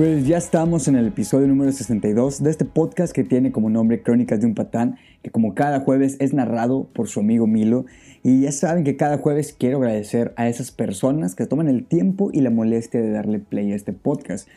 Pues 0.00 0.26
ya 0.26 0.38
estamos 0.38 0.88
en 0.88 0.96
el 0.96 1.08
episodio 1.08 1.46
número 1.46 1.70
62 1.70 2.42
de 2.42 2.48
este 2.48 2.64
podcast 2.64 3.12
que 3.12 3.22
tiene 3.22 3.52
como 3.52 3.68
nombre 3.68 4.02
Crónicas 4.02 4.40
de 4.40 4.46
un 4.46 4.54
Patán, 4.54 4.96
que 5.22 5.28
como 5.28 5.54
cada 5.54 5.80
jueves 5.80 6.16
es 6.20 6.32
narrado 6.32 6.84
por 6.94 7.06
su 7.06 7.20
amigo 7.20 7.46
Milo. 7.46 7.84
Y 8.22 8.40
ya 8.40 8.50
saben 8.50 8.82
que 8.82 8.96
cada 8.96 9.18
jueves 9.18 9.52
quiero 9.52 9.76
agradecer 9.76 10.32
a 10.36 10.48
esas 10.48 10.70
personas 10.70 11.34
que 11.34 11.44
toman 11.44 11.68
el 11.68 11.84
tiempo 11.84 12.30
y 12.32 12.40
la 12.40 12.48
molestia 12.48 12.98
de 12.98 13.10
darle 13.10 13.40
play 13.40 13.72
a 13.72 13.76
este 13.76 13.92
podcast. 13.92 14.48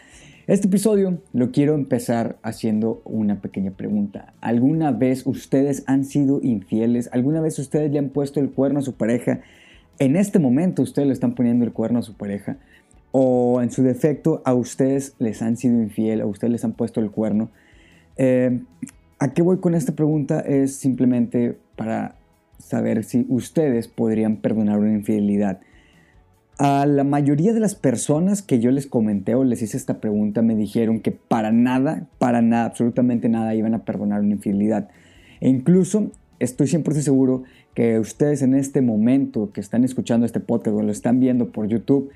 Este 0.48 0.68
episodio 0.68 1.20
lo 1.34 1.52
quiero 1.52 1.75
empezar 1.75 2.38
haciendo 2.41 3.02
una 3.04 3.41
pequeña 3.41 3.71
pregunta. 3.71 4.34
¿Alguna 4.40 4.94
vez 4.94 5.27
ustedes 5.27 5.84
han 5.88 6.05
sido 6.05 6.40
infieles? 6.41 7.10
¿Alguna 7.12 7.41
vez 7.41 7.60
ustedes 7.60 7.91
le 7.91 7.99
han 7.99 8.12
puesto 8.12 8.40
el 8.40 8.52
cuerno 8.52 8.80
a 8.80 8.84
su 8.84 8.94
pareja? 8.94 9.41
En 9.99 10.16
este 10.16 10.40
momento 10.40 10.82
ustedes 10.82 11.07
le 11.10 11.13
están 11.13 11.35
poniendo 11.35 11.66
el 11.66 11.73
cuerno 11.73 11.99
a 11.99 12.04
su 12.04 12.16
pareja 12.16 12.60
o 13.16 13.62
en 13.62 13.70
su 13.70 13.84
defecto 13.84 14.41
a 14.44 14.55
ustedes 14.55 15.16
les 15.20 15.44
han 15.44 15.55
sido 15.55 15.80
infiel, 15.80 16.20
a 16.20 16.26
ustedes 16.26 16.52
les 16.52 16.66
han 16.66 16.73
puesto 16.73 16.99
el 16.99 17.12
cuerno. 17.12 17.52
Eh, 18.17 18.59
¿A 19.20 19.34
qué 19.34 19.44
voy 19.44 19.59
con 19.59 19.76
esta 19.76 19.94
pregunta? 19.94 20.40
Es 20.40 20.77
simplemente 20.77 21.59
para 21.76 22.16
saber 22.57 23.04
si 23.04 23.27
ustedes 23.30 23.88
podrían 23.88 24.38
perdonar 24.38 24.80
una 24.80 24.94
infidelidad. 24.94 25.59
A 26.57 26.88
la 26.88 27.04
mayoría 27.04 27.54
de 27.54 27.59
las 27.59 27.76
personas 27.76 28.41
que 28.41 28.59
yo 28.59 28.71
les 28.71 28.88
comenté 28.88 29.35
o 29.35 29.43
les 29.43 29.62
hice 29.62 29.77
esta 29.77 29.99
pregunta 29.99 30.41
me 30.41 30.55
dijeron 30.55 30.99
que 30.99 31.12
para 31.12 31.52
nada, 31.52 32.07
para 32.18 32.41
nada, 32.41 32.66
absolutamente 32.66 33.30
nada 33.30 33.54
iban 33.54 33.76
a 33.76 33.85
perdonar 33.85 34.21
una 34.21 34.34
infidelidad. 34.34 34.90
E 35.40 35.49
incluso 35.49 36.12
estoy 36.40 36.66
siempre 36.66 36.95
seguro 36.95 37.43
que 37.76 37.99
ustedes 37.99 38.41
en 38.41 38.55
este 38.55 38.82
momento 38.82 39.51
que 39.54 39.62
están 39.62 39.84
escuchando 39.84 40.26
este 40.26 40.40
podcast 40.40 40.76
o 40.76 40.82
lo 40.82 40.91
están 40.91 41.20
viendo 41.20 41.51
por 41.51 41.68
YouTube, 41.68 42.10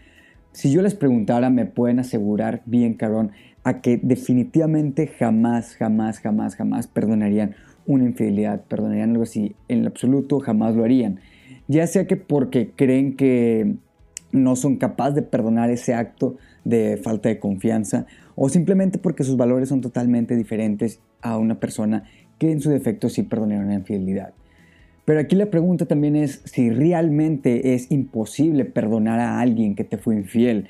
si 0.57 0.71
yo 0.71 0.81
les 0.81 0.95
preguntara, 0.95 1.51
me 1.51 1.67
pueden 1.67 1.99
asegurar 1.99 2.63
bien, 2.65 2.95
cabrón, 2.95 3.29
a 3.63 3.79
que 3.79 3.99
definitivamente 4.01 5.05
jamás, 5.05 5.75
jamás, 5.75 6.17
jamás, 6.17 6.55
jamás 6.55 6.87
perdonarían 6.87 7.53
una 7.85 8.05
infidelidad, 8.05 8.63
perdonarían 8.63 9.11
algo 9.11 9.21
así. 9.21 9.55
En 9.67 9.83
lo 9.83 9.89
absoluto 9.89 10.39
jamás 10.39 10.75
lo 10.75 10.83
harían. 10.83 11.19
Ya 11.67 11.85
sea 11.85 12.07
que 12.07 12.17
porque 12.17 12.71
creen 12.75 13.15
que 13.15 13.75
no 14.31 14.55
son 14.55 14.77
capaces 14.77 15.13
de 15.13 15.21
perdonar 15.21 15.69
ese 15.69 15.93
acto 15.93 16.37
de 16.65 16.97
falta 16.97 17.29
de 17.29 17.37
confianza 17.37 18.07
o 18.33 18.49
simplemente 18.49 18.97
porque 18.97 19.23
sus 19.23 19.37
valores 19.37 19.69
son 19.69 19.81
totalmente 19.81 20.35
diferentes 20.35 21.01
a 21.21 21.37
una 21.37 21.59
persona 21.59 22.05
que 22.39 22.51
en 22.51 22.61
su 22.61 22.71
defecto 22.71 23.09
sí 23.09 23.21
perdonaría 23.21 23.63
una 23.63 23.75
infidelidad. 23.75 24.33
Pero 25.07 25.21
aquí 25.21 25.37
la 25.37 25.45
pregunta 25.45 25.85
también 25.85 26.17
es 26.17 26.41
si 26.43 26.69
realmente 26.69 27.73
es 27.73 27.89
imposible 27.93 28.65
perdonar 28.65 29.21
a 29.21 29.39
alguien 29.39 29.73
que 29.73 29.85
te 29.85 29.97
fue 29.97 30.15
infiel. 30.15 30.67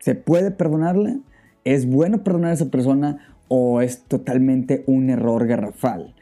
¿Se 0.00 0.16
puede 0.16 0.50
perdonarle? 0.50 1.20
¿Es 1.62 1.86
bueno 1.86 2.24
perdonar 2.24 2.50
a 2.50 2.54
esa 2.54 2.68
persona 2.68 3.18
o 3.46 3.80
es 3.80 4.02
totalmente 4.06 4.82
un 4.88 5.08
error 5.08 5.46
garrafal? 5.46 6.16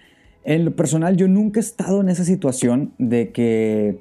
En 0.44 0.66
lo 0.66 0.76
personal 0.76 1.16
yo 1.16 1.26
nunca 1.26 1.58
he 1.58 1.62
estado 1.62 2.02
en 2.02 2.10
esa 2.10 2.26
situación 2.26 2.92
de 2.98 3.30
que 3.30 4.00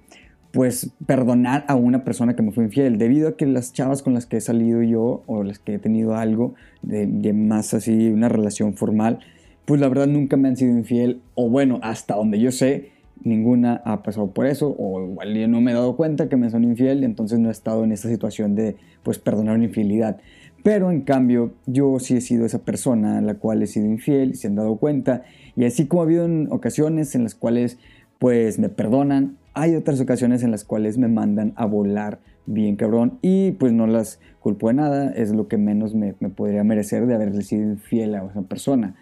pues 0.51 0.91
perdonar 1.05 1.63
a 1.69 1.75
una 1.75 2.03
persona 2.03 2.35
que 2.35 2.43
me 2.43 2.51
fue 2.51 2.65
infiel, 2.65 2.97
debido 2.97 3.29
a 3.29 3.37
que 3.37 3.45
las 3.45 3.71
chavas 3.71 4.03
con 4.03 4.13
las 4.13 4.25
que 4.25 4.35
he 4.35 4.41
salido 4.41 4.83
yo 4.83 5.23
o 5.25 5.45
las 5.45 5.57
que 5.57 5.75
he 5.75 5.79
tenido 5.79 6.17
algo 6.17 6.55
de, 6.81 7.07
de 7.07 7.31
más 7.31 7.73
así, 7.73 8.09
una 8.09 8.27
relación 8.27 8.73
formal, 8.73 9.19
pues 9.63 9.79
la 9.79 9.87
verdad 9.87 10.07
nunca 10.07 10.35
me 10.35 10.49
han 10.49 10.57
sido 10.57 10.73
infiel, 10.77 11.21
o 11.33 11.49
bueno, 11.49 11.79
hasta 11.81 12.15
donde 12.15 12.37
yo 12.37 12.51
sé, 12.51 12.91
ninguna 13.23 13.81
ha 13.85 14.03
pasado 14.03 14.31
por 14.31 14.45
eso 14.45 14.75
o 14.77 15.03
igual 15.03 15.33
yo 15.33 15.47
no 15.47 15.61
me 15.61 15.71
he 15.71 15.73
dado 15.73 15.95
cuenta 15.95 16.29
que 16.29 16.37
me 16.37 16.49
son 16.49 16.63
infiel 16.63 17.03
entonces 17.03 17.39
no 17.39 17.49
he 17.49 17.51
estado 17.51 17.83
en 17.83 17.91
esta 17.91 18.09
situación 18.09 18.55
de 18.55 18.75
pues 19.03 19.19
perdonar 19.19 19.55
una 19.55 19.65
infidelidad. 19.65 20.17
Pero 20.63 20.91
en 20.91 21.01
cambio 21.01 21.53
yo 21.65 21.99
sí 21.99 22.15
he 22.15 22.21
sido 22.21 22.45
esa 22.45 22.59
persona 22.59 23.17
a 23.17 23.21
la 23.21 23.35
cual 23.35 23.63
he 23.63 23.67
sido 23.67 23.87
infiel 23.87 24.31
y 24.31 24.35
se 24.35 24.47
han 24.47 24.55
dado 24.55 24.75
cuenta. 24.75 25.23
Y 25.55 25.65
así 25.65 25.87
como 25.87 26.03
ha 26.03 26.05
habido 26.05 26.27
ocasiones 26.49 27.15
en 27.15 27.23
las 27.23 27.33
cuales 27.33 27.79
pues 28.19 28.59
me 28.59 28.69
perdonan 28.69 29.37
hay 29.53 29.75
otras 29.75 29.99
ocasiones 29.99 30.43
en 30.43 30.51
las 30.51 30.63
cuales 30.63 30.97
me 30.97 31.07
mandan 31.07 31.53
a 31.55 31.65
volar 31.65 32.19
bien 32.45 32.75
cabrón 32.75 33.19
y 33.21 33.51
pues 33.51 33.73
no 33.73 33.87
las 33.87 34.19
culpo 34.39 34.69
de 34.69 34.75
nada 34.75 35.11
es 35.11 35.31
lo 35.31 35.47
que 35.47 35.57
menos 35.57 35.93
me, 35.93 36.15
me 36.19 36.29
podría 36.29 36.63
merecer 36.63 37.05
de 37.05 37.15
haberle 37.15 37.43
sido 37.43 37.63
infiel 37.63 38.15
a 38.15 38.25
esa 38.25 38.41
persona 38.43 38.95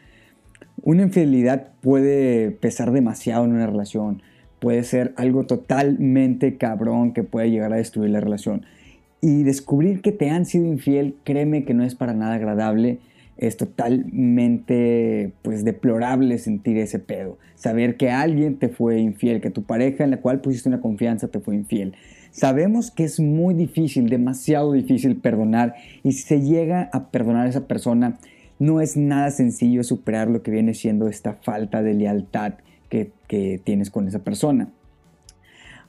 una 0.90 1.04
infidelidad 1.04 1.68
puede 1.82 2.50
pesar 2.50 2.92
demasiado 2.92 3.46
en 3.46 3.52
una 3.52 3.68
relación, 3.68 4.24
puede 4.58 4.84
ser 4.84 5.14
algo 5.18 5.46
totalmente 5.46 6.58
cabrón 6.58 7.14
que 7.14 7.22
puede 7.22 7.52
llegar 7.52 7.72
a 7.74 7.78
destruir 7.78 8.10
la 8.10 8.22
relación. 8.22 8.66
Y 9.22 9.44
descubrir 9.44 10.02
que 10.02 10.12
te 10.12 10.32
han 10.32 10.48
sido 10.48 10.66
infiel, 10.66 11.16
créeme 11.24 11.64
que 11.64 11.76
no 11.76 11.84
es 11.84 11.94
para 11.94 12.14
nada 12.14 12.34
agradable, 12.34 12.98
es 13.38 13.56
totalmente 13.56 15.32
pues 15.44 15.64
deplorable 15.64 16.40
sentir 16.40 16.78
ese 16.78 16.98
pedo. 16.98 17.38
Saber 17.54 17.96
que 17.96 18.10
alguien 18.10 18.58
te 18.58 18.70
fue 18.70 19.00
infiel, 19.00 19.42
que 19.42 19.52
tu 19.52 19.62
pareja 19.62 20.04
en 20.04 20.10
la 20.10 20.22
cual 20.22 20.42
pusiste 20.42 20.70
una 20.70 20.82
confianza 20.82 21.28
te 21.28 21.40
fue 21.40 21.54
infiel. 21.54 21.94
Sabemos 22.32 22.90
que 22.90 23.04
es 23.04 23.20
muy 23.20 23.54
difícil, 23.54 24.10
demasiado 24.10 24.74
difícil 24.74 25.18
perdonar 25.18 25.76
y 26.02 26.14
si 26.14 26.24
se 26.24 26.42
llega 26.42 26.90
a 26.92 27.12
perdonar 27.12 27.46
a 27.46 27.50
esa 27.50 27.68
persona, 27.68 28.18
no 28.60 28.82
es 28.82 28.98
nada 28.98 29.32
sencillo 29.32 29.84
superar 29.84 30.30
lo 30.30 30.44
que 30.44 30.52
viene 30.52 30.74
siendo 30.74 31.08
esta 31.08 31.34
falta 31.34 31.82
de 31.82 31.94
lealtad 31.94 32.56
que, 32.90 33.12
tienes 33.64 33.92
con 33.92 34.08
esa 34.08 34.20
persona. 34.20 34.70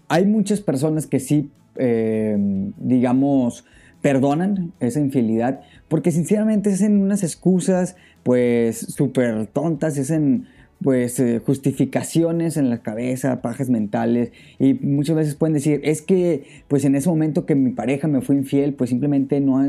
Hay 0.09 0.27
muchas 0.27 0.61
personas 0.61 1.07
que 1.07 1.19
sí, 1.19 1.51
eh, 1.77 2.37
digamos, 2.77 3.65
perdonan 4.03 4.73
esa 4.81 5.01
infidelidad 5.01 5.61
porque 5.89 6.11
sinceramente 6.11 6.71
es 6.71 6.83
en 6.83 7.01
unas 7.01 7.23
excusas 7.23 7.97
pues 8.23 8.79
súper 8.79 9.47
tontas, 9.47 9.97
es 9.97 10.11
en 10.11 10.47
pues 10.83 11.21
eh, 11.21 11.43
justificaciones 11.45 12.57
en 12.57 12.71
la 12.71 12.79
cabeza, 12.79 13.43
pajas 13.43 13.69
mentales 13.69 14.33
y 14.59 14.75
muchas 14.75 15.17
veces 15.17 15.35
pueden 15.35 15.53
decir, 15.53 15.81
es 15.85 16.01
que 16.01 16.45
pues 16.69 16.85
en 16.85 16.95
ese 16.95 17.09
momento 17.09 17.45
que 17.45 17.55
mi 17.55 17.71
pareja 17.71 18.09
me 18.09 18.23
fue 18.23 18.37
infiel, 18.37 18.73
pues 18.73 18.89
simplemente 18.91 19.41
no, 19.41 19.63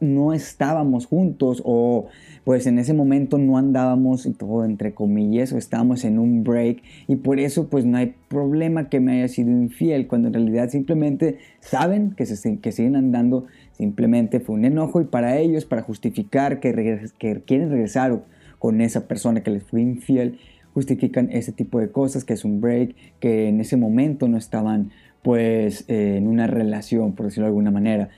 no, 0.00 0.32
estábamos 0.32 1.06
juntos 1.06 1.62
o 1.64 2.08
pues 2.42 2.66
en 2.66 2.78
ese 2.78 2.94
momento 2.94 3.38
no 3.38 3.58
andábamos 3.58 4.26
y 4.26 4.32
todo 4.32 4.64
entre 4.64 4.92
comillas 4.92 5.52
o 5.52 5.58
estábamos 5.58 6.04
en 6.04 6.18
un 6.18 6.42
break 6.42 6.82
y 7.06 7.16
por 7.16 7.38
eso 7.38 7.68
pues 7.68 7.84
no 7.84 7.98
hay 7.98 8.14
problema 8.28 8.88
que 8.88 8.98
me 8.98 9.12
haya 9.12 9.28
sido 9.28 9.50
infiel 9.50 10.08
cuando 10.08 10.28
en 10.28 10.34
realidad 10.34 10.68
simplemente 10.68 11.38
saben 11.60 12.10
que, 12.16 12.26
se, 12.26 12.58
que 12.58 12.72
siguen 12.72 12.96
andando, 12.96 13.46
simplemente 13.72 14.40
fue 14.40 14.56
un 14.56 14.64
enojo 14.64 15.00
y 15.00 15.04
para 15.04 15.38
ellos, 15.38 15.64
para 15.64 15.82
justificar 15.82 16.58
que, 16.58 17.08
que 17.18 17.40
quieren 17.42 17.70
regresar 17.70 18.20
con 18.58 18.80
esa 18.80 19.06
persona 19.06 19.42
que 19.42 19.50
les 19.50 19.62
fue 19.62 19.80
infiel, 19.80 20.38
justifican 20.76 21.30
ese 21.32 21.52
tipo 21.52 21.80
de 21.80 21.90
cosas, 21.90 22.26
que 22.26 22.34
es 22.34 22.44
un 22.44 22.60
break, 22.60 22.94
que 23.18 23.48
en 23.48 23.62
ese 23.62 23.78
momento 23.78 24.28
no 24.28 24.36
estaban 24.36 24.90
pues 25.22 25.86
eh, 25.88 26.18
en 26.18 26.28
una 26.28 26.46
relación, 26.46 27.14
por 27.14 27.24
decirlo 27.24 27.46
de 27.46 27.48
alguna 27.48 27.70
manera. 27.70 28.10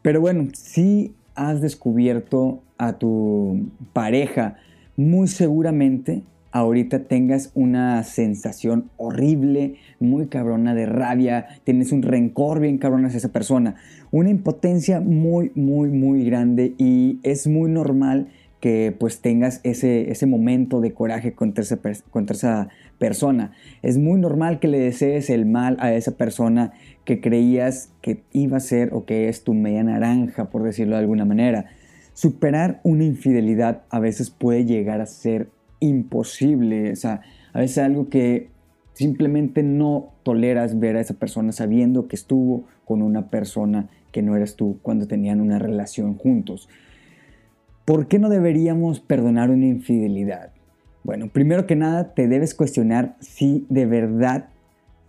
Pero 0.00 0.20
bueno, 0.20 0.46
si 0.52 1.16
has 1.34 1.60
descubierto 1.60 2.62
a 2.78 2.98
tu 2.98 3.66
pareja, 3.92 4.58
muy 4.96 5.26
seguramente 5.26 6.22
ahorita 6.52 7.00
tengas 7.00 7.50
una 7.54 8.04
sensación 8.04 8.92
horrible, 8.96 9.74
muy 9.98 10.28
cabrona 10.28 10.76
de 10.76 10.86
rabia, 10.86 11.48
tienes 11.64 11.90
un 11.90 12.02
rencor 12.02 12.60
bien 12.60 12.78
cabrón 12.78 13.06
hacia 13.06 13.18
esa 13.18 13.32
persona, 13.32 13.74
una 14.12 14.30
impotencia 14.30 15.00
muy, 15.00 15.50
muy, 15.56 15.90
muy 15.90 16.24
grande 16.24 16.74
y 16.78 17.18
es 17.24 17.48
muy 17.48 17.68
normal 17.68 18.28
que 18.60 18.94
pues 18.98 19.20
tengas 19.20 19.60
ese, 19.62 20.10
ese 20.10 20.26
momento 20.26 20.80
de 20.80 20.92
coraje 20.92 21.32
contra 21.32 21.62
esa, 21.62 21.78
contra 22.10 22.34
esa 22.34 22.68
persona. 22.98 23.52
Es 23.82 23.98
muy 23.98 24.20
normal 24.20 24.58
que 24.58 24.68
le 24.68 24.78
desees 24.78 25.30
el 25.30 25.46
mal 25.46 25.76
a 25.80 25.92
esa 25.92 26.16
persona 26.16 26.72
que 27.04 27.20
creías 27.20 27.90
que 28.02 28.22
iba 28.32 28.56
a 28.56 28.60
ser 28.60 28.92
o 28.92 29.04
que 29.04 29.28
es 29.28 29.44
tu 29.44 29.54
media 29.54 29.84
naranja, 29.84 30.50
por 30.50 30.62
decirlo 30.62 30.96
de 30.96 31.00
alguna 31.00 31.24
manera. 31.24 31.66
Superar 32.14 32.80
una 32.82 33.04
infidelidad 33.04 33.82
a 33.90 34.00
veces 34.00 34.30
puede 34.30 34.64
llegar 34.64 35.00
a 35.00 35.06
ser 35.06 35.48
imposible, 35.80 36.92
o 36.92 36.96
sea, 36.96 37.20
a 37.52 37.60
veces 37.60 37.78
algo 37.78 38.08
que 38.08 38.48
simplemente 38.94 39.62
no 39.62 40.12
toleras 40.24 40.80
ver 40.80 40.96
a 40.96 41.00
esa 41.00 41.14
persona 41.14 41.52
sabiendo 41.52 42.08
que 42.08 42.16
estuvo 42.16 42.64
con 42.84 43.02
una 43.02 43.30
persona 43.30 43.88
que 44.10 44.22
no 44.22 44.34
eres 44.34 44.56
tú 44.56 44.78
cuando 44.82 45.06
tenían 45.06 45.40
una 45.40 45.60
relación 45.60 46.14
juntos. 46.16 46.68
¿Por 47.88 48.06
qué 48.06 48.18
no 48.18 48.28
deberíamos 48.28 49.00
perdonar 49.00 49.48
una 49.48 49.64
infidelidad? 49.64 50.50
Bueno, 51.04 51.30
primero 51.32 51.66
que 51.66 51.74
nada 51.74 52.12
te 52.12 52.28
debes 52.28 52.54
cuestionar 52.54 53.16
si 53.20 53.64
de 53.70 53.86
verdad 53.86 54.50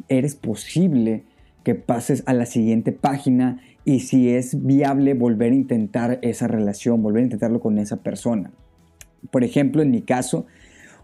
eres 0.07 0.35
posible 0.35 1.25
que 1.65 1.75
pases 1.75 2.23
a 2.25 2.33
la 2.33 2.45
siguiente 2.45 2.93
página 2.93 3.59
y 3.83 3.99
si 3.99 4.29
es 4.29 4.65
viable 4.65 5.13
volver 5.13 5.51
a 5.51 5.55
intentar 5.55 6.19
esa 6.21 6.47
relación, 6.47 7.03
volver 7.03 7.19
a 7.19 7.25
intentarlo 7.25 7.59
con 7.59 7.79
esa 7.79 7.97
persona. 7.97 8.49
Por 9.29 9.43
ejemplo, 9.43 9.81
en 9.81 9.91
mi 9.91 10.01
caso, 10.01 10.45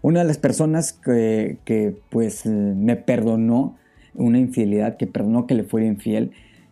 una 0.00 0.20
de 0.20 0.28
las 0.28 0.38
personas 0.38 0.94
que, 0.94 1.58
que 1.66 1.94
pues 2.08 2.46
me 2.46 2.96
perdonó 2.96 3.76
una 4.14 4.38
infidelidad, 4.38 4.96
que 4.96 5.06
perdonó 5.06 5.46
que 5.46 5.54
le 5.54 5.64
fuera 5.64 5.86
infiel, 5.86 6.30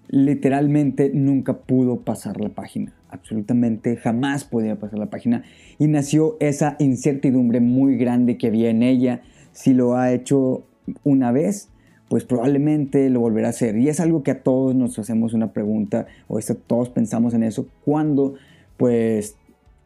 literalmente 0.08 1.10
nunca 1.12 1.58
pudo 1.58 2.00
pasar 2.00 2.40
la 2.40 2.48
página 2.48 2.94
absolutamente 3.14 3.96
jamás 3.96 4.44
podía 4.44 4.76
pasar 4.76 4.98
la 4.98 5.10
página 5.10 5.44
y 5.78 5.86
nació 5.86 6.36
esa 6.40 6.76
incertidumbre 6.78 7.60
muy 7.60 7.96
grande 7.96 8.36
que 8.36 8.48
había 8.48 8.70
en 8.70 8.82
ella. 8.82 9.22
Si 9.52 9.72
lo 9.72 9.96
ha 9.96 10.12
hecho 10.12 10.64
una 11.04 11.30
vez, 11.32 11.68
pues 12.08 12.24
probablemente 12.24 13.08
lo 13.10 13.20
volverá 13.20 13.48
a 13.48 13.50
hacer. 13.50 13.76
Y 13.78 13.88
es 13.88 14.00
algo 14.00 14.22
que 14.22 14.32
a 14.32 14.42
todos 14.42 14.74
nos 14.74 14.98
hacemos 14.98 15.32
una 15.32 15.52
pregunta, 15.52 16.06
o 16.28 16.38
todos 16.66 16.90
pensamos 16.90 17.34
en 17.34 17.44
eso, 17.44 17.68
cuando 17.84 18.34
pues 18.76 19.36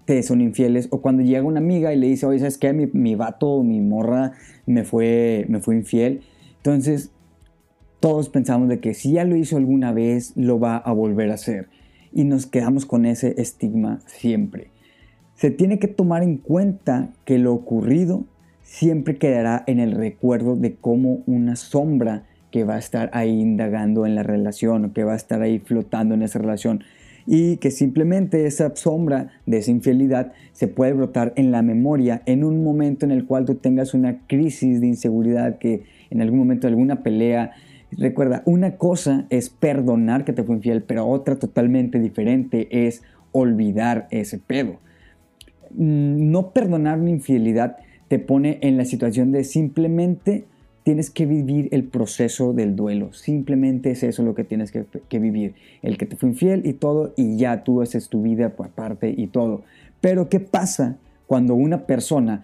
te 0.07 0.23
son 0.23 0.41
infieles, 0.41 0.89
o 0.91 1.03
cuando 1.03 1.23
llega 1.23 1.43
una 1.43 1.61
amiga 1.61 1.93
y 1.93 1.99
le 1.99 2.07
dice, 2.07 2.25
oye, 2.25 2.39
¿sabes 2.39 2.57
qué? 2.57 2.73
Mi, 2.73 2.87
mi 2.87 3.15
vato, 3.15 3.63
mi 3.63 3.81
morra 3.81 4.33
me 4.65 4.85
fue, 4.85 5.45
me 5.49 5.61
fue 5.61 5.77
infiel. 5.77 6.23
Entonces, 6.57 7.11
todos 8.01 8.31
pensamos 8.31 8.69
de 8.71 8.81
que 8.81 8.95
si 8.95 9.13
ya 9.13 9.25
lo 9.25 9.37
hizo 9.37 9.59
alguna 9.59 9.93
vez, 9.93 10.33
lo 10.35 10.59
va 10.59 10.79
a 10.79 10.93
volver 10.93 11.31
a 11.31 11.35
hacer. 11.35 11.69
Y 12.13 12.25
nos 12.25 12.47
quedamos 12.47 12.87
con 12.87 13.07
ese 13.07 13.41
estigma 13.41 14.01
siempre. 14.07 14.71
Se 15.35 15.51
tiene 15.51 15.79
que 15.79 15.89
tomar 15.89 16.23
en 16.23 16.37
cuenta 16.39 17.11
que 17.25 17.39
lo 17.39 17.55
ocurrido 17.55 18.25
siempre 18.63 19.17
quedará 19.17 19.65
en 19.67 19.79
el 19.79 19.93
recuerdo 19.93 20.57
de 20.57 20.75
cómo 20.75 21.23
una 21.27 21.57
sombra 21.57 22.25
que 22.51 22.65
va 22.65 22.75
a 22.75 22.79
estar 22.79 23.11
ahí 23.13 23.41
indagando 23.41 24.07
en 24.07 24.15
la 24.15 24.23
relación 24.23 24.85
o 24.85 24.93
que 24.93 25.05
va 25.05 25.13
a 25.13 25.17
estar 25.17 25.43
ahí 25.43 25.59
flotando 25.59 26.15
en 26.15 26.23
esa 26.23 26.39
relación 26.39 26.83
y 27.31 27.59
que 27.59 27.71
simplemente 27.71 28.47
esa 28.47 28.75
sombra 28.75 29.33
de 29.45 29.59
esa 29.59 29.71
infidelidad 29.71 30.33
se 30.53 30.67
puede 30.67 30.95
brotar 30.95 31.35
en 31.37 31.51
la 31.51 31.61
memoria 31.61 32.23
en 32.25 32.43
un 32.43 32.65
momento 32.65 33.05
en 33.05 33.13
el 33.13 33.27
cual 33.27 33.45
tú 33.45 33.57
tengas 33.57 33.93
una 33.93 34.27
crisis 34.27 34.81
de 34.81 34.87
inseguridad 34.87 35.59
que 35.59 35.85
en 36.09 36.23
algún 36.23 36.39
momento 36.39 36.67
alguna 36.67 37.03
pelea 37.03 37.53
recuerda 37.93 38.43
una 38.45 38.77
cosa 38.77 39.27
es 39.31 39.51
perdonar 39.51 40.25
que 40.25 40.33
te 40.33 40.43
fue 40.43 40.57
infiel 40.57 40.83
pero 40.83 41.07
otra 41.07 41.37
totalmente 41.37 41.99
diferente 41.99 42.87
es 42.87 43.03
olvidar 43.33 44.09
ese 44.11 44.39
pedo 44.39 44.79
mm, 45.71 46.31
no 46.31 46.51
perdonar 46.51 46.99
una 47.01 47.11
infidelidad 47.11 47.77
te 48.09 48.19
pone 48.19 48.59
en 48.63 48.77
la 48.77 48.85
situación 48.85 49.33
de 49.33 49.45
simplemente 49.45 50.45
tienes 50.89 51.11
que 51.11 51.27
vivir 51.27 51.69
el 51.73 51.85
proceso 51.85 52.55
del 52.55 52.75
duelo. 52.75 53.13
Simplemente 53.13 53.91
es 53.91 54.03
eso 54.03 54.23
lo 54.23 54.35
que 54.35 54.43
tienes 54.43 54.73
que, 54.73 55.19
vivir. 55.19 55.55
El 55.83 55.99
que 55.99 56.07
te 56.07 56.17
fue 56.17 56.31
infiel 56.31 56.63
y 56.65 56.73
todo, 56.73 57.13
y 57.15 57.37
ya 57.37 57.63
tú 57.63 57.83
haces 57.83 58.09
tu 58.09 58.23
vida 58.23 58.55
aparte 58.59 59.15
y 59.15 59.27
todo. 59.27 59.65
Pero 60.01 60.31
¿qué 60.31 60.41
pasa 60.41 60.97
cuando 61.27 61.55
una 61.55 61.85
persona, 61.85 62.43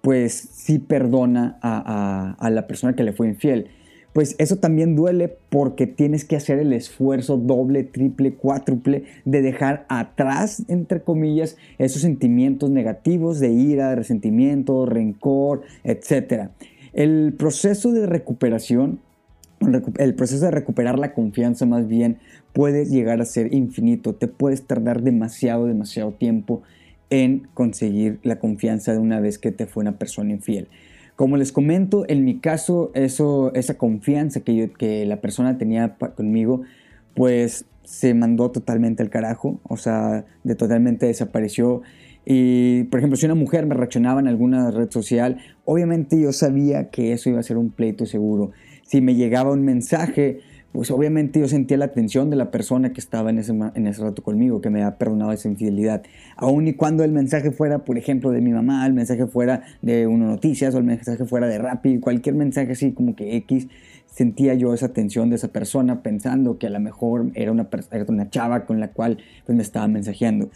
pues 0.00 0.32
sí 0.34 0.80
perdona 0.80 1.56
a 1.62 2.50
la 2.50 2.66
persona 2.66 2.96
que 2.96 3.04
le 3.04 3.12
fue 3.12 3.28
infiel? 3.28 3.68
Pues 4.14 4.36
eso 4.38 4.56
también 4.56 4.94
duele 4.94 5.36
porque 5.50 5.88
tienes 5.88 6.24
que 6.24 6.36
hacer 6.36 6.60
el 6.60 6.72
esfuerzo 6.72 7.36
doble, 7.36 7.82
triple, 7.82 8.34
cuádruple 8.34 9.02
de 9.24 9.42
dejar 9.42 9.84
atrás, 9.88 10.62
entre 10.68 11.02
comillas, 11.02 11.56
esos 11.78 12.02
sentimientos 12.02 12.70
negativos 12.70 13.40
de 13.40 13.50
ira, 13.50 13.92
resentimiento, 13.96 14.86
rencor, 14.86 15.62
etc. 15.82 16.50
El 16.92 17.34
proceso 17.36 17.90
de 17.90 18.06
recuperación, 18.06 19.00
el 19.98 20.14
proceso 20.14 20.44
de 20.44 20.52
recuperar 20.52 20.96
la 20.96 21.12
confianza 21.12 21.66
más 21.66 21.88
bien, 21.88 22.18
puede 22.52 22.86
llegar 22.86 23.20
a 23.20 23.24
ser 23.24 23.52
infinito. 23.52 24.14
Te 24.14 24.28
puedes 24.28 24.64
tardar 24.64 25.02
demasiado, 25.02 25.66
demasiado 25.66 26.12
tiempo 26.12 26.62
en 27.10 27.48
conseguir 27.52 28.20
la 28.22 28.38
confianza 28.38 28.92
de 28.92 28.98
una 28.98 29.18
vez 29.18 29.38
que 29.38 29.50
te 29.50 29.66
fue 29.66 29.80
una 29.82 29.98
persona 29.98 30.30
infiel. 30.30 30.68
Como 31.16 31.36
les 31.36 31.52
comento, 31.52 32.04
en 32.08 32.24
mi 32.24 32.38
caso, 32.38 32.90
eso, 32.94 33.52
esa 33.54 33.78
confianza 33.78 34.40
que, 34.40 34.72
que 34.76 35.06
la 35.06 35.20
persona 35.20 35.58
tenía 35.58 35.96
conmigo, 36.16 36.62
pues 37.14 37.66
se 37.84 38.14
mandó 38.14 38.50
totalmente 38.50 39.02
al 39.02 39.10
carajo, 39.10 39.60
o 39.64 39.76
sea, 39.76 40.24
de 40.42 40.54
totalmente 40.54 41.06
desapareció. 41.06 41.82
Y, 42.26 42.84
por 42.84 42.98
ejemplo, 42.98 43.16
si 43.16 43.26
una 43.26 43.34
mujer 43.34 43.66
me 43.66 43.74
reaccionaba 43.74 44.20
en 44.20 44.28
alguna 44.28 44.70
red 44.70 44.90
social, 44.90 45.38
obviamente 45.64 46.20
yo 46.20 46.32
sabía 46.32 46.90
que 46.90 47.12
eso 47.12 47.28
iba 47.28 47.38
a 47.38 47.42
ser 47.42 47.58
un 47.58 47.70
pleito 47.70 48.06
seguro. 48.06 48.52
Si 48.82 49.00
me 49.00 49.14
llegaba 49.14 49.52
un 49.52 49.64
mensaje, 49.64 50.40
pues 50.74 50.90
obviamente 50.90 51.38
yo 51.38 51.46
sentía 51.46 51.76
la 51.76 51.84
atención 51.84 52.30
de 52.30 52.36
la 52.36 52.50
persona 52.50 52.92
que 52.92 53.00
estaba 53.00 53.30
en 53.30 53.38
ese, 53.38 53.52
en 53.52 53.86
ese 53.86 54.02
rato 54.02 54.24
conmigo, 54.24 54.60
que 54.60 54.70
me 54.70 54.82
ha 54.82 54.98
perdonado 54.98 55.30
esa 55.30 55.48
infidelidad. 55.48 56.02
Aun 56.34 56.66
y 56.66 56.72
cuando 56.74 57.04
el 57.04 57.12
mensaje 57.12 57.52
fuera, 57.52 57.84
por 57.84 57.96
ejemplo, 57.96 58.32
de 58.32 58.40
mi 58.40 58.50
mamá, 58.50 58.84
el 58.84 58.92
mensaje 58.92 59.28
fuera 59.28 59.62
de 59.82 60.08
Uno 60.08 60.26
Noticias 60.26 60.74
o 60.74 60.78
el 60.78 60.84
mensaje 60.84 61.26
fuera 61.26 61.46
de 61.46 61.58
Rappi, 61.58 62.00
cualquier 62.00 62.34
mensaje 62.34 62.72
así 62.72 62.90
como 62.90 63.14
que 63.14 63.36
X, 63.36 63.68
sentía 64.06 64.54
yo 64.54 64.74
esa 64.74 64.86
atención 64.86 65.30
de 65.30 65.36
esa 65.36 65.46
persona 65.46 66.02
pensando 66.02 66.58
que 66.58 66.66
a 66.66 66.70
lo 66.70 66.80
mejor 66.80 67.30
era 67.34 67.52
una, 67.52 67.68
era 67.92 68.04
una 68.08 68.28
chava 68.28 68.66
con 68.66 68.80
la 68.80 68.88
cual 68.88 69.18
pues, 69.46 69.54
me 69.54 69.62
estaba 69.62 69.86
mensajeando 69.86 70.50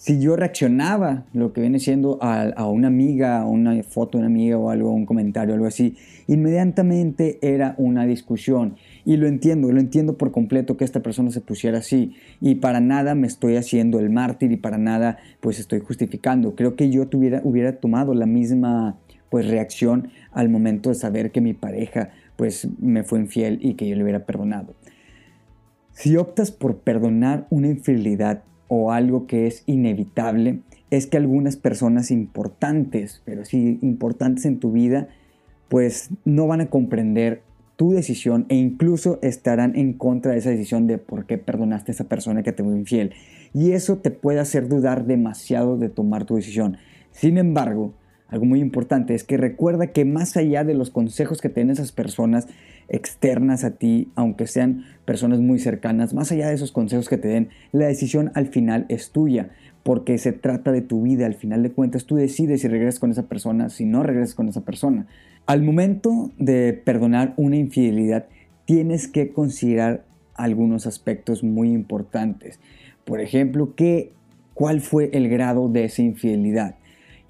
si 0.00 0.18
yo 0.18 0.34
reaccionaba 0.34 1.26
lo 1.34 1.52
que 1.52 1.60
viene 1.60 1.78
siendo 1.78 2.18
a, 2.22 2.64
una 2.64 2.86
amiga, 2.86 3.42
a 3.42 3.44
una 3.44 3.82
foto 3.82 4.16
de 4.16 4.24
una 4.24 4.28
amiga 4.28 4.56
o 4.56 4.70
algo, 4.70 4.90
un 4.92 5.04
comentario, 5.04 5.52
algo 5.52 5.66
así, 5.66 5.94
inmediatamente 6.26 7.38
era 7.42 7.74
una 7.76 8.06
discusión. 8.06 8.76
Y 9.04 9.16
lo 9.16 9.26
entiendo, 9.26 9.72
lo 9.72 9.80
entiendo 9.80 10.16
por 10.16 10.30
completo 10.32 10.76
que 10.76 10.84
esta 10.84 11.00
persona 11.00 11.30
se 11.30 11.40
pusiera 11.40 11.78
así. 11.78 12.14
Y 12.40 12.56
para 12.56 12.80
nada 12.80 13.14
me 13.14 13.26
estoy 13.26 13.56
haciendo 13.56 13.98
el 13.98 14.10
mártir 14.10 14.52
y 14.52 14.56
para 14.56 14.78
nada 14.78 15.18
pues 15.40 15.58
estoy 15.58 15.80
justificando. 15.80 16.54
Creo 16.54 16.76
que 16.76 16.90
yo 16.90 17.08
tuviera, 17.08 17.40
hubiera 17.44 17.76
tomado 17.80 18.14
la 18.14 18.26
misma 18.26 18.98
pues 19.30 19.46
reacción 19.46 20.10
al 20.32 20.48
momento 20.48 20.88
de 20.90 20.96
saber 20.96 21.30
que 21.30 21.40
mi 21.40 21.54
pareja 21.54 22.10
pues 22.36 22.68
me 22.80 23.04
fue 23.04 23.20
infiel 23.20 23.58
y 23.62 23.74
que 23.74 23.88
yo 23.88 23.96
le 23.96 24.02
hubiera 24.02 24.26
perdonado. 24.26 24.74
Si 25.92 26.16
optas 26.16 26.50
por 26.50 26.78
perdonar 26.78 27.46
una 27.50 27.68
infidelidad 27.68 28.42
o 28.68 28.92
algo 28.92 29.26
que 29.26 29.46
es 29.46 29.62
inevitable 29.66 30.60
es 30.90 31.06
que 31.06 31.16
algunas 31.16 31.56
personas 31.56 32.10
importantes, 32.10 33.22
pero 33.24 33.44
sí 33.44 33.78
importantes 33.82 34.44
en 34.44 34.58
tu 34.58 34.72
vida, 34.72 35.08
pues 35.68 36.10
no 36.24 36.46
van 36.46 36.60
a 36.60 36.66
comprender 36.66 37.42
tu 37.80 37.92
decisión 37.92 38.44
e 38.50 38.56
incluso 38.56 39.18
estarán 39.22 39.74
en 39.74 39.94
contra 39.94 40.32
de 40.32 40.38
esa 40.40 40.50
decisión 40.50 40.86
de 40.86 40.98
por 40.98 41.24
qué 41.24 41.38
perdonaste 41.38 41.92
a 41.92 41.94
esa 41.94 42.04
persona 42.04 42.42
que 42.42 42.52
te 42.52 42.62
fue 42.62 42.74
infiel. 42.74 43.14
Y 43.54 43.72
eso 43.72 43.96
te 43.96 44.10
puede 44.10 44.38
hacer 44.38 44.68
dudar 44.68 45.06
demasiado 45.06 45.78
de 45.78 45.88
tomar 45.88 46.26
tu 46.26 46.36
decisión. 46.36 46.76
Sin 47.10 47.38
embargo, 47.38 47.94
algo 48.28 48.44
muy 48.44 48.60
importante 48.60 49.14
es 49.14 49.24
que 49.24 49.38
recuerda 49.38 49.86
que 49.86 50.04
más 50.04 50.36
allá 50.36 50.62
de 50.62 50.74
los 50.74 50.90
consejos 50.90 51.40
que 51.40 51.48
tienen 51.48 51.72
esas 51.72 51.90
personas 51.90 52.48
externas 52.90 53.64
a 53.64 53.70
ti, 53.70 54.12
aunque 54.14 54.46
sean 54.46 54.84
personas 55.06 55.40
muy 55.40 55.58
cercanas, 55.58 56.12
más 56.12 56.30
allá 56.32 56.48
de 56.48 56.56
esos 56.56 56.72
consejos 56.72 57.08
que 57.08 57.16
te 57.16 57.28
den, 57.28 57.48
la 57.72 57.86
decisión 57.86 58.30
al 58.34 58.48
final 58.48 58.84
es 58.90 59.10
tuya, 59.10 59.52
porque 59.82 60.18
se 60.18 60.32
trata 60.32 60.72
de 60.72 60.82
tu 60.82 61.02
vida, 61.02 61.26
al 61.26 61.34
final 61.34 61.62
de 61.62 61.72
cuentas 61.72 62.04
tú 62.04 62.16
decides 62.16 62.60
si 62.60 62.68
regresas 62.68 63.00
con 63.00 63.10
esa 63.10 63.28
persona, 63.28 63.70
si 63.70 63.84
no 63.84 64.02
regresas 64.02 64.34
con 64.34 64.48
esa 64.48 64.62
persona. 64.62 65.06
Al 65.46 65.62
momento 65.62 66.30
de 66.38 66.72
perdonar 66.72 67.34
una 67.36 67.56
infidelidad, 67.56 68.26
tienes 68.66 69.08
que 69.08 69.30
considerar 69.30 70.04
algunos 70.34 70.86
aspectos 70.86 71.42
muy 71.42 71.72
importantes. 71.72 72.60
Por 73.04 73.20
ejemplo, 73.20 73.74
¿qué, 73.74 74.12
¿cuál 74.54 74.80
fue 74.80 75.10
el 75.12 75.28
grado 75.28 75.68
de 75.68 75.84
esa 75.84 76.02
infidelidad? 76.02 76.76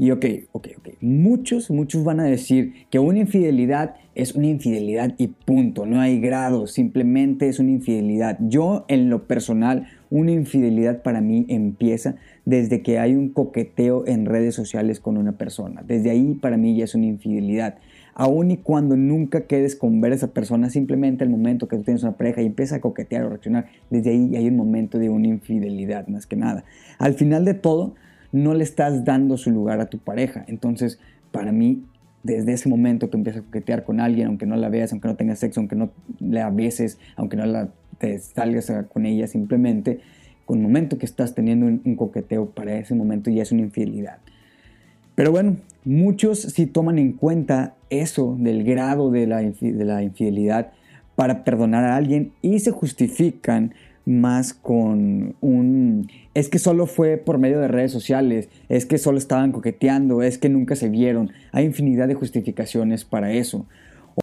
Y 0.00 0.12
ok, 0.12 0.24
ok, 0.52 0.68
ok. 0.78 0.88
Muchos, 1.02 1.70
muchos 1.70 2.04
van 2.04 2.20
a 2.20 2.24
decir 2.24 2.86
que 2.90 2.98
una 2.98 3.18
infidelidad 3.18 3.96
es 4.14 4.34
una 4.34 4.46
infidelidad 4.46 5.14
y 5.18 5.28
punto. 5.28 5.84
No 5.84 6.00
hay 6.00 6.20
grado, 6.20 6.66
simplemente 6.66 7.48
es 7.48 7.58
una 7.58 7.72
infidelidad. 7.72 8.38
Yo, 8.40 8.86
en 8.88 9.10
lo 9.10 9.26
personal, 9.26 9.88
una 10.10 10.32
infidelidad 10.32 11.02
para 11.02 11.20
mí 11.20 11.46
empieza 11.48 12.16
desde 12.44 12.82
que 12.82 12.98
hay 12.98 13.14
un 13.14 13.30
coqueteo 13.30 14.06
en 14.06 14.26
redes 14.26 14.54
sociales 14.54 15.00
con 15.00 15.16
una 15.16 15.32
persona. 15.32 15.82
Desde 15.86 16.10
ahí 16.10 16.34
para 16.34 16.56
mí 16.56 16.76
ya 16.76 16.84
es 16.84 16.94
una 16.94 17.06
infidelidad. 17.06 17.76
Aún 18.14 18.50
y 18.50 18.56
cuando 18.56 18.96
nunca 18.96 19.46
quedes 19.46 19.76
con 19.76 20.00
ver 20.00 20.12
a 20.12 20.16
esa 20.16 20.32
persona, 20.32 20.68
simplemente 20.68 21.24
el 21.24 21.30
momento 21.30 21.68
que 21.68 21.76
tú 21.76 21.84
tienes 21.84 22.02
una 22.02 22.16
pareja 22.16 22.42
y 22.42 22.46
empiezas 22.46 22.78
a 22.78 22.80
coquetear 22.80 23.24
o 23.24 23.28
reaccionar, 23.30 23.66
desde 23.88 24.10
ahí 24.10 24.36
hay 24.36 24.48
un 24.48 24.56
momento 24.56 24.98
de 24.98 25.08
una 25.08 25.28
infidelidad, 25.28 26.08
más 26.08 26.26
que 26.26 26.36
nada. 26.36 26.64
Al 26.98 27.14
final 27.14 27.44
de 27.44 27.54
todo, 27.54 27.94
no 28.32 28.52
le 28.54 28.64
estás 28.64 29.04
dando 29.04 29.36
su 29.36 29.50
lugar 29.50 29.80
a 29.80 29.86
tu 29.86 29.98
pareja. 29.98 30.44
Entonces, 30.48 30.98
para 31.30 31.52
mí, 31.52 31.84
desde 32.22 32.52
ese 32.52 32.68
momento 32.68 33.10
que 33.10 33.16
empiezas 33.16 33.42
a 33.42 33.44
coquetear 33.46 33.84
con 33.84 34.00
alguien, 34.00 34.26
aunque 34.26 34.44
no 34.44 34.56
la 34.56 34.68
veas, 34.68 34.92
aunque 34.92 35.08
no 35.08 35.16
tengas 35.16 35.38
sexo, 35.38 35.60
aunque 35.60 35.76
no 35.76 35.90
la 36.18 36.50
beses, 36.50 36.98
aunque 37.16 37.36
no 37.36 37.46
la, 37.46 37.70
te 38.00 38.18
salgas 38.18 38.72
con 38.88 39.06
ella, 39.06 39.26
simplemente, 39.28 40.00
con 40.46 40.58
el 40.58 40.64
momento 40.64 40.98
que 40.98 41.06
estás 41.06 41.34
teniendo 41.34 41.66
un, 41.66 41.96
coqueteo, 41.96 42.50
para 42.50 42.76
ese 42.76 42.94
momento 42.94 43.30
ya 43.30 43.42
es 43.42 43.52
una 43.52 43.60
infidelidad. 43.60 44.18
Pero 45.14 45.30
bueno, 45.30 45.56
muchos 45.84 46.40
sí 46.40 46.66
toman 46.66 46.98
en 46.98 47.12
cuenta 47.12 47.74
eso 47.90 48.36
del 48.40 48.64
grado 48.64 49.10
de 49.10 49.26
la, 49.26 49.42
de 49.42 49.84
la 49.84 50.02
infidelidad 50.02 50.72
para 51.14 51.44
perdonar 51.44 51.84
a 51.84 51.96
alguien 51.96 52.32
y 52.40 52.58
se 52.60 52.70
justifican 52.70 53.74
más 54.06 54.54
con 54.54 55.36
un... 55.42 56.08
Es 56.32 56.48
que 56.48 56.58
solo 56.58 56.86
fue 56.86 57.18
por 57.18 57.36
medio 57.36 57.60
de 57.60 57.68
redes 57.68 57.92
sociales, 57.92 58.48
es 58.70 58.86
que 58.86 58.96
solo 58.96 59.18
estaban 59.18 59.52
coqueteando, 59.52 60.22
es 60.22 60.38
que 60.38 60.48
nunca 60.48 60.74
se 60.74 60.88
vieron. 60.88 61.30
Hay 61.52 61.66
infinidad 61.66 62.08
de 62.08 62.14
justificaciones 62.14 63.04
para 63.04 63.32
eso. 63.32 63.66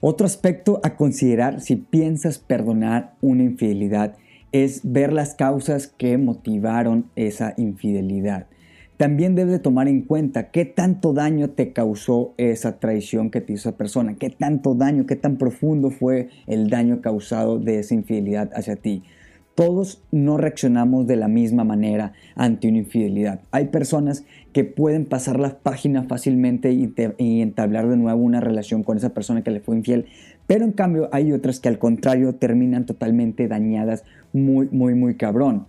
Otro 0.01 0.25
aspecto 0.25 0.79
a 0.83 0.95
considerar 0.95 1.61
si 1.61 1.75
piensas 1.75 2.39
perdonar 2.39 3.15
una 3.21 3.43
infidelidad 3.43 4.15
es 4.51 4.81
ver 4.83 5.13
las 5.13 5.35
causas 5.35 5.87
que 5.87 6.17
motivaron 6.17 7.09
esa 7.15 7.53
infidelidad. 7.57 8.47
También 8.97 9.35
debes 9.35 9.51
de 9.53 9.59
tomar 9.59 9.87
en 9.87 10.01
cuenta 10.01 10.49
qué 10.49 10.65
tanto 10.65 11.13
daño 11.13 11.51
te 11.51 11.71
causó 11.71 12.33
esa 12.37 12.79
traición 12.79 13.29
que 13.29 13.41
te 13.41 13.53
hizo 13.53 13.69
esa 13.69 13.77
persona, 13.77 14.15
qué 14.15 14.31
tanto 14.31 14.73
daño, 14.73 15.05
qué 15.05 15.15
tan 15.15 15.37
profundo 15.37 15.91
fue 15.91 16.29
el 16.47 16.69
daño 16.69 16.99
causado 17.01 17.59
de 17.59 17.77
esa 17.79 17.93
infidelidad 17.93 18.49
hacia 18.55 18.75
ti. 18.75 19.03
Todos 19.57 20.03
no 20.11 20.37
reaccionamos 20.37 21.07
de 21.07 21.15
la 21.15 21.27
misma 21.27 21.63
manera 21.63 22.13
ante 22.35 22.67
una 22.67 22.77
infidelidad. 22.77 23.41
Hay 23.49 23.69
personas 23.69 24.23
que 24.53 24.65
pueden 24.65 25.05
pasar 25.05 25.39
la 25.39 25.57
página 25.57 26.03
fácilmente 26.03 26.71
y, 26.73 26.93
y, 27.17 27.41
entablar 27.41 27.89
de 27.89 27.97
nuevo 27.97 28.21
una 28.21 28.39
relación 28.39 28.83
con 28.83 28.97
esa 28.97 29.15
persona 29.15 29.41
que 29.41 29.49
le 29.49 29.59
fue 29.59 29.75
infiel, 29.75 30.05
pero 30.45 30.63
en 30.63 30.73
cambio 30.73 31.09
hay 31.11 31.31
otras 31.31 31.59
que 31.59 31.69
al 31.69 31.79
contrario 31.79 32.35
terminan 32.35 32.85
totalmente 32.85 33.47
dañadas, 33.47 34.03
muy, 34.31 34.69
muy, 34.71 34.93
muy 34.93 35.15
cabrón. 35.15 35.65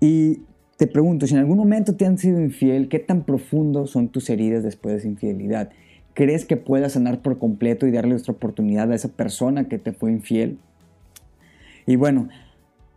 Y 0.00 0.40
te 0.76 0.88
pregunto, 0.88 1.28
si 1.28 1.34
en 1.34 1.38
algún 1.38 1.58
momento 1.58 1.94
te 1.94 2.06
han 2.06 2.18
sido 2.18 2.40
infiel, 2.40 2.88
¿qué 2.88 2.98
tan 2.98 3.22
profundo 3.22 3.86
son 3.86 4.08
tus 4.08 4.28
heridas 4.28 4.64
después 4.64 4.92
de 4.92 4.98
esa 4.98 5.08
infidelidad? 5.08 5.70
¿Crees 6.14 6.44
que 6.44 6.56
puedas 6.56 6.94
sanar 6.94 7.22
por 7.22 7.38
completo 7.38 7.86
y 7.86 7.92
darle 7.92 8.16
otra 8.16 8.32
oportunidad 8.32 8.90
a 8.90 8.96
esa 8.96 9.10
persona 9.10 9.68
que 9.68 9.78
te 9.78 9.92
fue 9.92 10.10
infiel? 10.10 10.58
Y 11.86 11.94
bueno, 11.94 12.28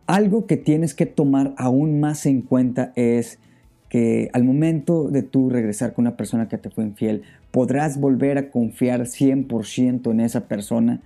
algo 0.08 0.48
que 0.48 0.58
tienes 0.58 0.94
que 0.94 1.06
tomar 1.06 1.54
aún 1.58 2.00
más 2.00 2.26
en 2.26 2.42
cuenta 2.42 2.94
es 2.96 3.40
que 3.90 4.30
al 4.34 4.44
momento 4.44 5.10
de 5.10 5.22
tú 5.22 5.50
regresar 5.50 5.94
con 5.94 6.04
una 6.04 6.18
persona 6.18 6.48
que 6.48 6.58
te 6.58 6.70
fue 6.70 6.86
infiel, 6.86 7.24
podrás 7.52 8.00
volver 8.00 8.38
a 8.38 8.50
confiar 8.50 9.02
100% 9.02 10.12
en 10.12 10.20
esa 10.20 10.48
persona. 10.48 11.02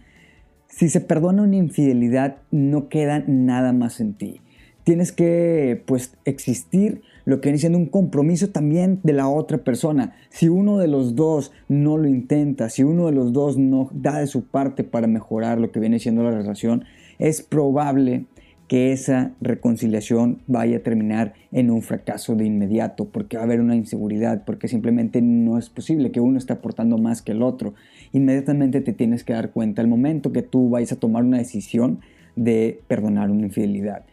Si 0.67 0.89
se 0.89 1.01
perdona 1.01 1.43
una 1.43 1.57
infidelidad, 1.57 2.37
no 2.51 2.89
queda 2.89 3.23
nada 3.27 3.73
más 3.73 3.99
en 3.99 4.13
ti. 4.13 4.41
Tienes 4.83 5.11
que 5.11 5.83
pues 5.85 6.17
existir 6.25 7.01
lo 7.25 7.39
que 7.39 7.49
viene 7.49 7.59
siendo 7.59 7.77
un 7.77 7.85
compromiso 7.85 8.49
también 8.49 8.99
de 9.03 9.13
la 9.13 9.27
otra 9.27 9.59
persona. 9.59 10.15
Si 10.29 10.49
uno 10.49 10.79
de 10.79 10.87
los 10.87 11.15
dos 11.15 11.51
no 11.67 11.97
lo 11.97 12.07
intenta, 12.07 12.69
si 12.69 12.83
uno 12.83 13.05
de 13.05 13.11
los 13.11 13.31
dos 13.31 13.57
no 13.57 13.89
da 13.93 14.19
de 14.19 14.27
su 14.27 14.45
parte 14.45 14.83
para 14.83 15.05
mejorar 15.05 15.59
lo 15.59 15.71
que 15.71 15.79
viene 15.79 15.99
siendo 15.99 16.23
la 16.23 16.31
relación, 16.31 16.85
es 17.19 17.43
probable 17.43 18.25
que 18.71 18.93
esa 18.93 19.33
reconciliación 19.41 20.43
vaya 20.47 20.77
a 20.77 20.79
terminar 20.79 21.33
en 21.51 21.71
un 21.71 21.81
fracaso 21.81 22.37
de 22.37 22.45
inmediato, 22.45 23.03
porque 23.03 23.35
va 23.35 23.43
a 23.43 23.45
haber 23.45 23.59
una 23.59 23.75
inseguridad, 23.75 24.45
porque 24.45 24.69
simplemente 24.69 25.21
no 25.21 25.57
es 25.57 25.69
posible 25.69 26.11
que 26.11 26.21
uno 26.21 26.37
esté 26.37 26.53
aportando 26.53 26.97
más 26.97 27.21
que 27.21 27.33
el 27.33 27.43
otro. 27.43 27.73
Inmediatamente 28.13 28.79
te 28.79 28.93
tienes 28.93 29.25
que 29.25 29.33
dar 29.33 29.51
cuenta 29.51 29.81
al 29.81 29.89
momento 29.89 30.31
que 30.31 30.41
tú 30.41 30.69
vayas 30.69 30.93
a 30.93 30.99
tomar 31.01 31.25
una 31.25 31.39
decisión 31.39 31.99
de 32.37 32.79
perdonar 32.87 33.29
una 33.29 33.47
infidelidad. 33.47 34.05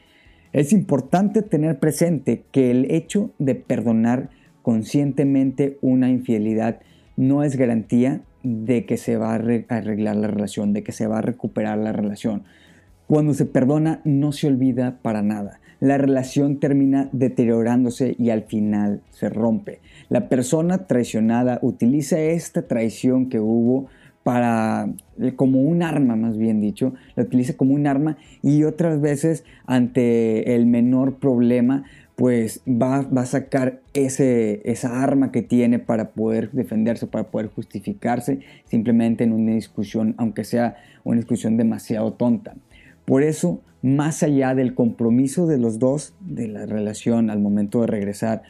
Es 0.53 0.73
importante 0.73 1.43
tener 1.43 1.79
presente 1.79 2.43
que 2.51 2.73
el 2.73 2.91
hecho 2.91 3.31
de 3.39 3.55
perdonar 3.55 4.31
conscientemente 4.63 5.79
una 5.83 6.11
infidelidad 6.11 6.81
no 7.17 7.45
es 7.45 7.55
garantía 7.55 8.23
de 8.43 8.87
que 8.87 8.97
se 8.97 9.19
va 9.19 9.31
a 9.31 9.37
arreglar 9.37 10.17
la 10.17 10.27
relación, 10.27 10.73
de 10.73 10.83
que 10.83 10.91
se 10.91 11.07
va 11.07 11.19
a 11.19 11.23
recuperar 11.23 11.79
la 11.79 11.93
relación. 11.93 12.43
Cuando 13.09 13.33
se 13.33 13.47
perdona 13.47 14.03
no 14.05 14.33
se 14.33 14.49
olvida 14.49 14.99
para 15.01 15.23
nada. 15.23 15.61
La 15.81 15.97
relación 15.97 16.61
termina 16.61 17.09
deteriorándose 17.13 18.15
y 18.19 18.29
al 18.29 18.43
final 18.43 19.01
se 19.13 19.31
rompe. 19.31 19.81
La 20.11 20.29
persona 20.29 20.87
traicionada 20.87 21.59
utiliza 21.63 22.21
esta 22.21 22.69
traición 22.69 23.31
que 23.31 23.41
hubo 23.41 23.87
para 24.25 24.91
eh, 25.19 25.33
como 25.37 25.63
un 25.63 25.83
arma, 25.83 26.17
más 26.17 26.37
bien 26.37 26.61
dicho, 26.61 26.93
la 27.17 27.23
utiliza 27.23 27.55
como 27.55 27.73
un 27.73 27.87
arma 27.87 28.19
y 28.43 28.65
otras 28.65 29.01
veces 29.01 29.43
ante 29.65 30.55
el 30.55 30.67
menor 30.67 31.15
problema 31.15 31.85
pues 32.15 32.61
va, 32.67 33.03
va, 33.03 33.23
a 33.23 33.27
sacar 33.27 33.81
ese, 33.95 34.61
esa 34.71 35.03
arma 35.03 35.33
que 35.33 35.41
tiene 35.41 35.79
para 35.79 36.11
poder 36.11 36.51
defenderse, 36.51 37.07
para 37.07 37.31
poder 37.31 37.47
justificarse, 37.47 38.41
simplemente 38.67 39.25
en 39.25 39.33
una 39.33 39.53
discusión, 39.53 40.15
aunque 40.19 40.45
sea 40.45 40.77
una 41.05 41.17
discusión 41.19 41.57
demasiado 41.57 42.13
tonta. 42.13 42.55
Por 43.09 43.23
eso, 43.23 43.63
más 43.81 44.23
allá 44.23 44.55
del 44.55 44.75
compromiso 44.75 45.47
de 45.47 45.57
los 45.57 45.79
dos 45.79 46.13
de 46.21 46.47
la 46.47 46.67
relación 46.67 47.31
al 47.31 47.41
momento 47.41 47.81
de 47.81 47.87
regresar, 47.87 48.43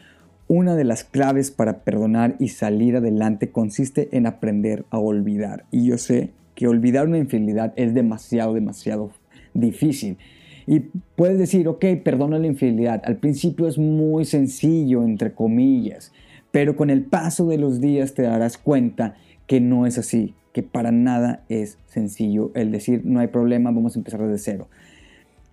una 0.48 0.74
de 0.74 0.82
las 0.82 1.04
claves 1.04 1.52
para 1.52 1.84
perdonar 1.84 2.34
y 2.40 2.48
salir 2.48 2.96
adelante 2.96 3.52
consiste 3.52 4.08
en 4.16 4.26
aprender 4.26 4.84
a 4.90 4.98
olvidar. 4.98 5.64
Y 5.70 5.86
yo 5.86 5.96
sé 5.96 6.32
que 6.56 6.66
olvidar 6.66 7.06
una 7.06 7.18
infidelidad 7.18 7.72
es 7.76 7.94
demasiado, 7.94 8.52
demasiado 8.52 9.12
difícil. 9.54 10.18
Y 10.66 10.80
puedes 11.14 11.38
decir, 11.38 11.68
ok, 11.68 11.84
perdona 12.02 12.40
la 12.40 12.48
infidelidad. 12.48 13.00
Al 13.04 13.18
principio 13.18 13.68
es 13.68 13.78
muy 13.78 14.24
sencillo, 14.24 15.04
entre 15.04 15.34
comillas, 15.34 16.10
pero 16.50 16.74
con 16.74 16.90
el 16.90 17.04
paso 17.04 17.46
de 17.46 17.58
los 17.58 17.80
días 17.80 18.12
te 18.12 18.22
darás 18.22 18.58
cuenta 18.58 19.14
que 19.46 19.60
no 19.60 19.86
es 19.86 19.98
así, 19.98 20.34
que 20.58 20.64
para 20.64 20.90
nada 20.90 21.44
es 21.48 21.78
sencillo 21.86 22.50
el 22.56 22.72
decir 22.72 23.02
no 23.04 23.20
hay 23.20 23.28
problema, 23.28 23.70
vamos 23.70 23.94
a 23.94 24.00
empezar 24.00 24.20
desde 24.22 24.38
cero. 24.38 24.66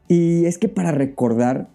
Y 0.08 0.46
es 0.46 0.58
que 0.58 0.68
para 0.68 0.92
recordar 0.92 1.68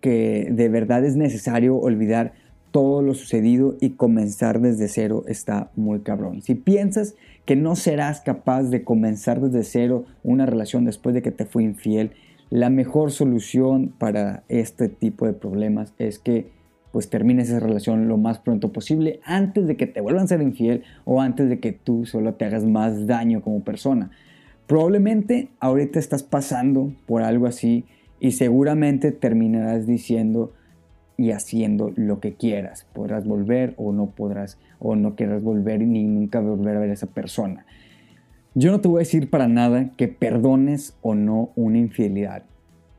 que 0.00 0.46
de 0.52 0.68
verdad 0.68 1.04
es 1.04 1.16
necesario 1.16 1.74
olvidar 1.78 2.34
todo 2.70 3.02
lo 3.02 3.14
sucedido 3.14 3.74
y 3.80 3.90
comenzar 3.90 4.60
desde 4.60 4.86
cero 4.86 5.24
está 5.26 5.72
muy 5.74 5.98
cabrón. 5.98 6.42
Si 6.42 6.54
piensas 6.54 7.16
que 7.44 7.56
no 7.56 7.74
serás 7.74 8.20
capaz 8.20 8.70
de 8.70 8.84
comenzar 8.84 9.40
desde 9.40 9.64
cero 9.64 10.04
una 10.22 10.46
relación 10.46 10.84
después 10.84 11.12
de 11.12 11.22
que 11.22 11.32
te 11.32 11.44
fue 11.44 11.64
infiel, 11.64 12.12
la 12.50 12.70
mejor 12.70 13.10
solución 13.10 13.92
para 13.98 14.44
este 14.48 14.88
tipo 14.88 15.26
de 15.26 15.32
problemas 15.32 15.92
es 15.98 16.20
que 16.20 16.52
pues 16.96 17.10
termines 17.10 17.50
esa 17.50 17.60
relación 17.60 18.08
lo 18.08 18.16
más 18.16 18.38
pronto 18.38 18.72
posible 18.72 19.20
antes 19.22 19.66
de 19.66 19.76
que 19.76 19.86
te 19.86 20.00
vuelvan 20.00 20.24
a 20.24 20.28
ser 20.28 20.40
infiel 20.40 20.82
o 21.04 21.20
antes 21.20 21.46
de 21.50 21.60
que 21.60 21.72
tú 21.72 22.06
solo 22.06 22.32
te 22.36 22.46
hagas 22.46 22.64
más 22.64 23.06
daño 23.06 23.42
como 23.42 23.62
persona. 23.62 24.12
Probablemente 24.66 25.50
ahorita 25.60 25.98
estás 25.98 26.22
pasando 26.22 26.94
por 27.04 27.22
algo 27.22 27.48
así 27.48 27.84
y 28.18 28.30
seguramente 28.30 29.12
terminarás 29.12 29.86
diciendo 29.86 30.54
y 31.18 31.32
haciendo 31.32 31.92
lo 31.96 32.18
que 32.18 32.32
quieras. 32.32 32.86
Podrás 32.94 33.26
volver 33.26 33.74
o 33.76 33.92
no 33.92 34.06
podrás 34.06 34.58
o 34.78 34.96
no 34.96 35.16
querrás 35.16 35.42
volver 35.42 35.82
ni 35.82 36.02
nunca 36.04 36.40
volver 36.40 36.78
a 36.78 36.80
ver 36.80 36.88
a 36.88 36.94
esa 36.94 37.08
persona. 37.08 37.66
Yo 38.54 38.70
no 38.70 38.80
te 38.80 38.88
voy 38.88 39.00
a 39.00 39.00
decir 39.00 39.28
para 39.28 39.48
nada 39.48 39.90
que 39.98 40.08
perdones 40.08 40.96
o 41.02 41.14
no 41.14 41.50
una 41.56 41.76
infidelidad. 41.76 42.44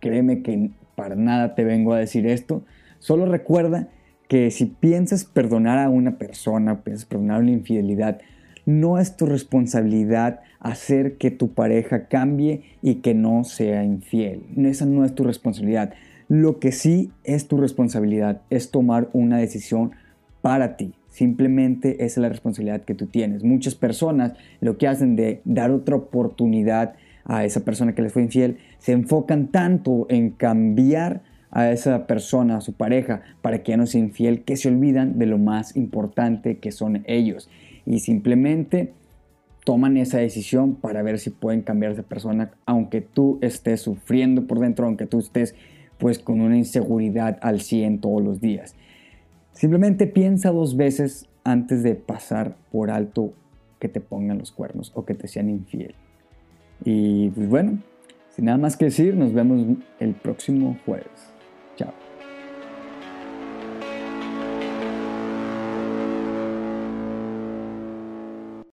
Créeme 0.01 0.43
que 0.43 0.69
para 0.93 1.15
nada 1.15 1.55
te 1.55 1.63
vengo 1.63 1.93
a 1.93 1.97
decir 1.97 2.27
esto 2.27 2.63
Solo 2.99 3.25
recuerda 3.25 3.89
que 4.27 4.51
si 4.51 4.65
piensas 4.65 5.25
perdonar 5.25 5.79
a 5.79 5.89
una 5.89 6.17
persona, 6.17 6.83
piensas 6.83 7.05
perdonar 7.05 7.41
una 7.41 7.51
infidelidad, 7.51 8.19
no 8.65 8.99
es 8.99 9.15
tu 9.15 9.25
responsabilidad 9.25 10.41
hacer 10.59 11.17
que 11.17 11.31
tu 11.31 11.53
pareja 11.53 12.07
cambie 12.07 12.63
y 12.81 12.95
que 12.95 13.13
no 13.13 13.43
sea 13.43 13.83
infiel. 13.83 14.43
Esa 14.57 14.85
no 14.85 15.05
es 15.05 15.15
tu 15.15 15.23
responsabilidad. 15.23 15.93
Lo 16.27 16.59
que 16.59 16.73
sí 16.73 17.11
es 17.23 17.47
tu 17.47 17.57
responsabilidad 17.57 18.41
es 18.49 18.69
tomar 18.69 19.09
una 19.13 19.37
decisión 19.37 19.91
para 20.41 20.75
ti. 20.75 20.93
Simplemente 21.07 22.03
esa 22.03 22.05
es 22.05 22.17
la 22.17 22.29
responsabilidad 22.29 22.81
que 22.81 22.93
tú 22.93 23.07
tienes. 23.07 23.43
Muchas 23.43 23.75
personas 23.75 24.33
lo 24.59 24.77
que 24.77 24.87
hacen 24.87 25.15
de 25.15 25.41
dar 25.45 25.71
otra 25.71 25.95
oportunidad 25.95 26.95
a 27.23 27.45
esa 27.45 27.61
persona 27.61 27.95
que 27.95 28.01
les 28.01 28.13
fue 28.13 28.21
infiel, 28.21 28.57
se 28.79 28.93
enfocan 28.93 29.47
tanto 29.47 30.05
en 30.09 30.31
cambiar 30.31 31.21
a 31.51 31.71
esa 31.71 32.07
persona, 32.07 32.57
a 32.57 32.61
su 32.61 32.73
pareja, 32.73 33.21
para 33.41 33.63
que 33.63 33.71
ya 33.71 33.77
no 33.77 33.85
sea 33.85 34.01
infiel, 34.01 34.43
que 34.43 34.57
se 34.57 34.69
olvidan 34.69 35.17
de 35.17 35.25
lo 35.25 35.37
más 35.37 35.75
importante 35.75 36.57
que 36.57 36.71
son 36.71 37.03
ellos. 37.07 37.49
Y 37.85 37.99
simplemente 37.99 38.93
toman 39.63 39.97
esa 39.97 40.19
decisión 40.19 40.75
para 40.75 41.01
ver 41.01 41.19
si 41.19 41.29
pueden 41.29 41.61
cambiar 41.61 41.91
esa 41.91 42.03
persona, 42.03 42.51
aunque 42.65 43.01
tú 43.01 43.37
estés 43.41 43.81
sufriendo 43.81 44.47
por 44.47 44.59
dentro, 44.59 44.85
aunque 44.85 45.05
tú 45.05 45.19
estés 45.19 45.55
pues 45.97 46.19
con 46.19 46.41
una 46.41 46.57
inseguridad 46.57 47.37
al 47.41 47.61
100 47.61 47.99
todos 47.99 48.21
los 48.21 48.39
días. 48.39 48.75
Simplemente 49.51 50.07
piensa 50.07 50.51
dos 50.51 50.77
veces 50.77 51.27
antes 51.43 51.81
de 51.81 51.95
pasar 51.95 52.55
por 52.71 52.91
alto 52.91 53.33
que 53.79 53.89
te 53.89 53.99
pongan 53.99 54.37
los 54.37 54.51
cuernos 54.51 54.91
o 54.95 55.05
que 55.05 55.15
te 55.15 55.27
sean 55.27 55.49
infiel. 55.49 55.95
Y 56.83 57.29
pues 57.31 57.49
bueno, 57.49 57.79
sin 58.29 58.45
nada 58.45 58.57
más 58.57 58.77
que 58.77 58.85
decir, 58.85 59.15
nos 59.15 59.33
vemos 59.33 59.65
el 59.99 60.13
próximo 60.13 60.77
jueves. 60.85 61.36